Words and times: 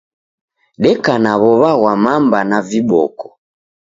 Deka 0.81 1.13
na 1.23 1.33
w'ow'a 1.41 1.71
ghwa 1.79 1.93
mamba 2.03 2.39
na 2.49 2.59
viboko 2.69 3.27